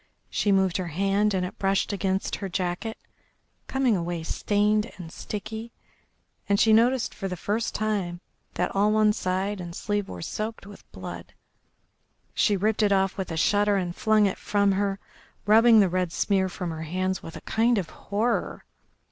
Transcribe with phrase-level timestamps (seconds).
[0.31, 2.97] She moved her hand and it brushed against her jacket,
[3.67, 5.71] coming away stained and sticky,
[6.49, 8.19] and she noticed for the first time
[8.55, 11.35] that all one side and sleeve were soaked with blood.
[12.33, 14.97] She ripped it off with a shudder and flung it from her,
[15.45, 18.65] rubbing the red smear from her hands with a kind of horror.